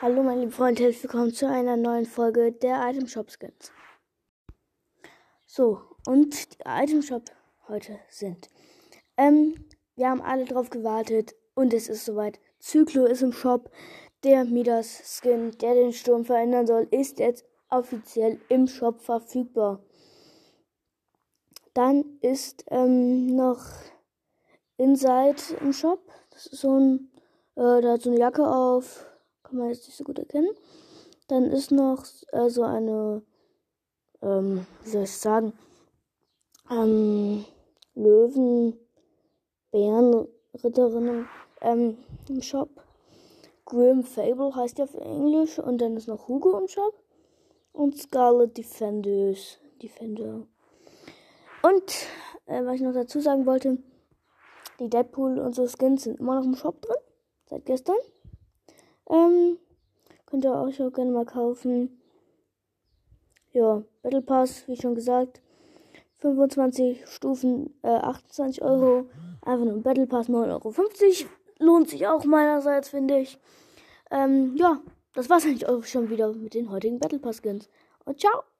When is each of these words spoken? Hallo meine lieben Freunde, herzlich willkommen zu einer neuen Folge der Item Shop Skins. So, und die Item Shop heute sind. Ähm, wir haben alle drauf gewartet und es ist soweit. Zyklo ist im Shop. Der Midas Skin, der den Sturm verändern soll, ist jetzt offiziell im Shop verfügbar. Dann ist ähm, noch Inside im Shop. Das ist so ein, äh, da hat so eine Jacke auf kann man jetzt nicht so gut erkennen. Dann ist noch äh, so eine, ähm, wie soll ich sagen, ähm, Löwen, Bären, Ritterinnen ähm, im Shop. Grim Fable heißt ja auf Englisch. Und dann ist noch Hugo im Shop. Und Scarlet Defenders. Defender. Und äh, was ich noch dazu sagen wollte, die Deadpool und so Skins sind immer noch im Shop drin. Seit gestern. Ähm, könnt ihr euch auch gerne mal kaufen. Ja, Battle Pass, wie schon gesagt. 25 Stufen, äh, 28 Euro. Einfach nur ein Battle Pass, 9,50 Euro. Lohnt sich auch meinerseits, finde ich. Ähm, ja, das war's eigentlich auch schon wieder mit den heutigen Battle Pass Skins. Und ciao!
Hallo 0.00 0.24
meine 0.24 0.40
lieben 0.40 0.52
Freunde, 0.52 0.82
herzlich 0.82 1.04
willkommen 1.04 1.32
zu 1.32 1.48
einer 1.48 1.76
neuen 1.76 2.04
Folge 2.04 2.50
der 2.50 2.84
Item 2.90 3.06
Shop 3.06 3.30
Skins. 3.30 3.70
So, 5.46 5.82
und 6.04 6.34
die 6.34 6.64
Item 6.66 7.00
Shop 7.00 7.22
heute 7.68 8.00
sind. 8.10 8.50
Ähm, 9.16 9.54
wir 9.94 10.10
haben 10.10 10.20
alle 10.20 10.46
drauf 10.46 10.70
gewartet 10.70 11.36
und 11.54 11.72
es 11.72 11.88
ist 11.88 12.04
soweit. 12.04 12.40
Zyklo 12.58 13.04
ist 13.04 13.22
im 13.22 13.32
Shop. 13.32 13.70
Der 14.24 14.44
Midas 14.44 15.00
Skin, 15.16 15.52
der 15.58 15.74
den 15.74 15.92
Sturm 15.92 16.24
verändern 16.24 16.66
soll, 16.66 16.88
ist 16.90 17.20
jetzt 17.20 17.44
offiziell 17.68 18.40
im 18.48 18.66
Shop 18.66 19.00
verfügbar. 19.00 19.80
Dann 21.72 22.18
ist 22.20 22.64
ähm, 22.68 23.36
noch 23.36 23.64
Inside 24.76 25.36
im 25.60 25.72
Shop. 25.72 26.00
Das 26.30 26.46
ist 26.46 26.60
so 26.60 26.80
ein, 26.80 27.12
äh, 27.54 27.80
da 27.80 27.92
hat 27.92 28.02
so 28.02 28.10
eine 28.10 28.18
Jacke 28.18 28.44
auf 28.44 29.06
kann 29.44 29.58
man 29.58 29.68
jetzt 29.68 29.86
nicht 29.86 29.96
so 29.96 30.04
gut 30.04 30.18
erkennen. 30.18 30.50
Dann 31.28 31.44
ist 31.44 31.70
noch 31.70 32.04
äh, 32.32 32.50
so 32.50 32.62
eine, 32.64 33.22
ähm, 34.20 34.66
wie 34.82 34.90
soll 34.90 35.04
ich 35.04 35.16
sagen, 35.16 35.52
ähm, 36.70 37.44
Löwen, 37.94 38.78
Bären, 39.70 40.26
Ritterinnen 40.62 41.28
ähm, 41.60 41.98
im 42.28 42.42
Shop. 42.42 42.68
Grim 43.64 44.02
Fable 44.02 44.54
heißt 44.54 44.78
ja 44.78 44.84
auf 44.84 44.94
Englisch. 44.94 45.58
Und 45.58 45.78
dann 45.78 45.96
ist 45.96 46.08
noch 46.08 46.28
Hugo 46.28 46.58
im 46.58 46.68
Shop. 46.68 46.94
Und 47.72 47.98
Scarlet 47.98 48.56
Defenders. 48.56 49.58
Defender. 49.82 50.46
Und 51.62 52.06
äh, 52.46 52.64
was 52.64 52.76
ich 52.76 52.82
noch 52.82 52.92
dazu 52.92 53.20
sagen 53.20 53.46
wollte, 53.46 53.78
die 54.78 54.88
Deadpool 54.88 55.38
und 55.38 55.54
so 55.54 55.66
Skins 55.66 56.04
sind 56.04 56.20
immer 56.20 56.36
noch 56.36 56.44
im 56.44 56.54
Shop 56.54 56.80
drin. 56.80 56.96
Seit 57.46 57.64
gestern. 57.66 57.96
Ähm, 59.08 59.58
könnt 60.26 60.44
ihr 60.44 60.54
euch 60.54 60.82
auch 60.82 60.92
gerne 60.92 61.10
mal 61.10 61.26
kaufen. 61.26 62.00
Ja, 63.52 63.82
Battle 64.02 64.22
Pass, 64.22 64.66
wie 64.66 64.76
schon 64.76 64.94
gesagt. 64.94 65.40
25 66.18 67.06
Stufen, 67.06 67.74
äh, 67.82 67.88
28 67.88 68.62
Euro. 68.62 69.06
Einfach 69.42 69.64
nur 69.64 69.74
ein 69.74 69.82
Battle 69.82 70.06
Pass, 70.06 70.28
9,50 70.28 70.50
Euro. 70.52 71.30
Lohnt 71.58 71.88
sich 71.88 72.06
auch 72.06 72.24
meinerseits, 72.24 72.88
finde 72.88 73.18
ich. 73.18 73.38
Ähm, 74.10 74.56
ja, 74.56 74.80
das 75.12 75.30
war's 75.30 75.44
eigentlich 75.44 75.68
auch 75.68 75.84
schon 75.84 76.10
wieder 76.10 76.32
mit 76.32 76.54
den 76.54 76.70
heutigen 76.70 76.98
Battle 76.98 77.18
Pass 77.18 77.42
Skins. 77.42 77.68
Und 78.04 78.20
ciao! 78.20 78.53